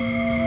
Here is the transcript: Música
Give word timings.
Música 0.00 0.43